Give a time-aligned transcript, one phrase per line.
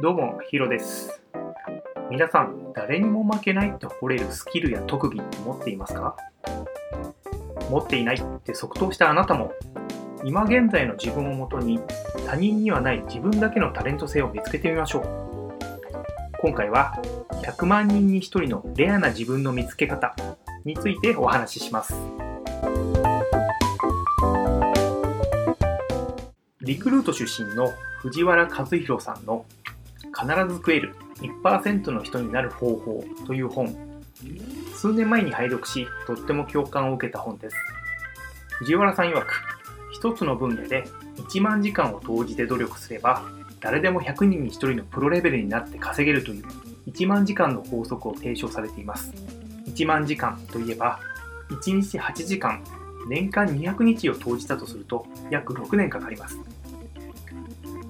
[0.00, 1.20] どうも、ヒロです。
[2.08, 6.16] 皆さん、誰にも負けないって誇れるスキルや特技って持っていますか？
[7.68, 9.52] 持っていないって即答したあなたも、
[10.22, 11.80] 今現在の自分をもとに
[12.28, 15.04] 他人にはない自分だけのタレント性を見つけてみましょう。
[16.42, 16.96] 今回は、
[17.42, 20.14] 100万人に1人のレアな自分の見つけ方
[20.64, 21.96] についてお話しします。
[26.60, 29.44] リクルート出身の藤原和弘さんの
[30.18, 30.94] 必ず食える。
[31.20, 33.76] 1%の人になる方法という本。
[34.74, 37.56] 数年前に拝読しとっても共感を受けた本です。
[38.58, 39.42] 藤原さん曰く
[39.92, 40.84] 一つの分野で
[41.16, 43.22] 1万時間を投じて努力すれば
[43.60, 46.44] 誰でも100人に1人のプロレベルになって稼げるという
[46.88, 49.12] 1万時間の法則を提唱されています。
[49.66, 50.98] 1万時間といえば
[51.50, 52.62] 1日8時間
[53.08, 56.38] 年間200日を投じたとすると約6年かかります。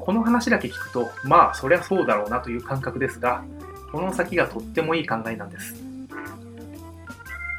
[0.08, 3.44] この話だけ聞くと、まあ、そりゃそうだろうなという感覚ですが、
[3.92, 5.74] この先がとってもいい考えなんです。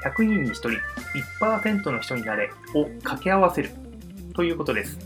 [0.03, 0.69] 100人に1人、
[1.39, 3.69] 1%の人になれを掛け合わせる
[4.33, 4.97] ということです。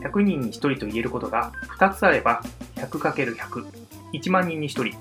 [0.00, 2.42] 100人に1人と言えることが2つあれば
[2.76, 3.66] 100×100、
[4.14, 4.98] 1万人に1人。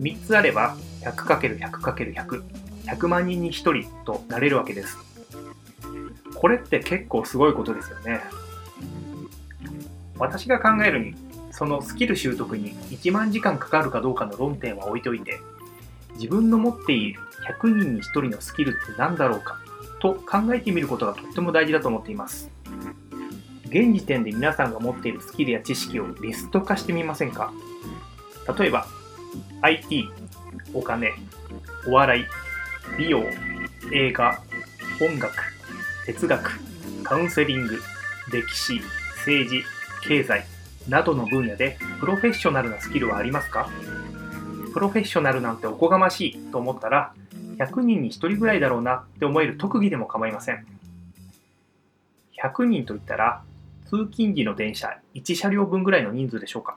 [0.00, 2.42] 3つあれば 100×100×100、
[2.86, 4.96] 100万人に1人となれるわけです。
[6.36, 8.20] これって結構すごいことですよね。
[10.18, 11.14] 私が考えるに
[11.50, 15.40] そのスキル習得に1万時間かかるかどうかの論点は置いといて
[16.14, 17.20] 自分の持っている
[17.60, 19.58] 100人に1人のスキルって何だろうか
[20.00, 22.50] と考えてみることがとっても大事だと思っています。
[23.66, 27.52] 現時点で皆さんが持っているスキルや知識をリスト化してみませんか？
[28.58, 28.86] 例えば
[29.62, 30.08] IT
[30.74, 31.12] お金
[31.88, 32.24] お笑い
[32.98, 33.24] 美容
[33.92, 34.40] 映画
[35.00, 35.34] 音楽
[36.06, 36.60] 哲学
[37.02, 37.80] カウンセリング
[38.30, 38.80] 歴史
[39.16, 39.64] 政治
[40.08, 40.44] 経済
[40.88, 43.68] などの分野でプロフェッショナルなスキルはありますか？
[44.72, 47.14] プロフェッショナルなんておこがましいと思ったら
[47.58, 50.66] 100人に1人ぐらいだろうなって思える特技でも構いません。
[52.42, 53.42] 100人といったら
[53.84, 56.76] 通勤時の電車1車両分ぐらいの人数でしょうか？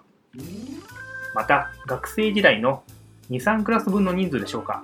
[1.33, 2.83] また学生時代の
[3.31, 4.83] 23クラス分の人数でしょうか？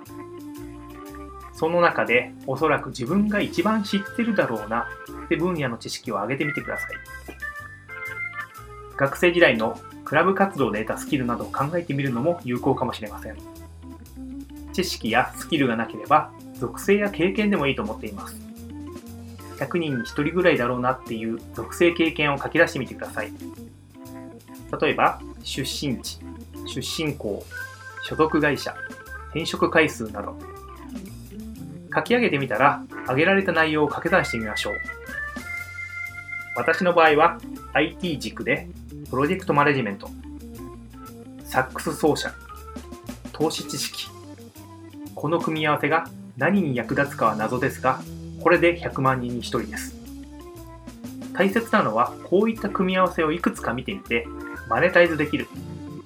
[1.54, 4.88] その中でおそらく自分が一番知ってるだろうな
[5.26, 6.90] って分野の知識を上げてみてください。
[8.96, 13.36] 学生時代のクラブ活動で得たスキルなどを考えてみるのも有効かもしれません。
[14.72, 18.36] 知識やスキルがなければ属性や経験でもいいと思っています。
[19.58, 23.32] 100人に1人ぐらいだろうなっていう属性経験を書き出してみてください。
[24.80, 26.18] 例えば出身地
[26.66, 27.44] 出身校
[28.02, 28.74] 所属会社
[29.30, 30.36] 転職回数など。
[31.94, 34.74] 書き上げてみたら挙げられた内容を掛け算してみましょう。
[36.56, 37.38] 私の場合は
[37.72, 38.68] IT 軸で
[39.14, 40.10] プロジェクトマネジメント、
[41.44, 42.34] サックス奏者、
[43.32, 44.08] 投資知識。
[45.14, 48.00] この組み合わせが何に役立つかは謎ですが、
[48.42, 49.94] これで100万人に1人です。
[51.32, 54.26] 大切なのは、こういった組み合わせをいくつか見てみて、
[54.68, 55.46] マネタイズできる、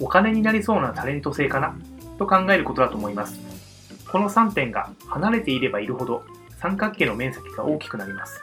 [0.00, 1.74] お金になりそうなタレント性かな、
[2.18, 3.40] と考えることだと思います。
[4.12, 6.24] この3点が離れていればいるほど、
[6.60, 8.38] 三角形の面積が大きくなります。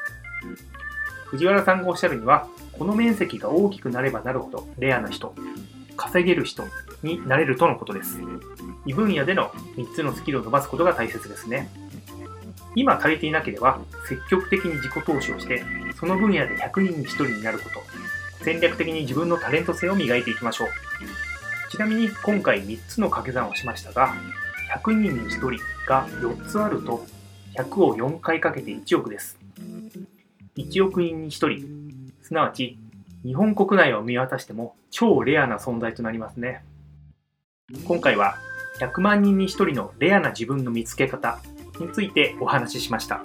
[1.27, 5.33] 藤原さんがおっしゃるには、この面積が大きくなればなるほどレアな人、
[5.95, 6.63] 稼げる人
[7.03, 8.19] になれるとのことです。
[8.85, 11.69] 異分野での3つのスキルを伸ばすことが大切ですね。
[12.75, 15.63] 今足りていなければ積極的に自己投資をして、
[15.97, 17.81] その分野で100人に1人になること、
[18.43, 20.67] 戦略的に自分のタレント性を磨いていきましょう。
[21.71, 24.13] ちなみに今回3つの掛け算をしましたが、
[24.83, 25.51] 100人に1人
[25.87, 27.05] が4つあると
[27.55, 29.37] 100を4回かけて1億です。
[30.57, 31.84] 1億人に1人
[32.25, 32.79] すなわち
[33.23, 36.63] 日本国内を見渡しても超レアな存在となりますね。
[37.87, 38.37] 今回は
[38.79, 41.39] 100万人に1人のレアな自分の見つけ方
[41.79, 43.21] についてお話ししました。